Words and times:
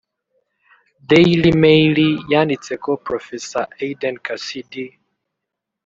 Daily 1.11 1.51
Maily 1.63 2.09
yanditse 2.31 2.73
ko 2.83 2.91
Professor 3.07 3.65
Aedin 3.81 4.15
Cassidy 4.25 4.85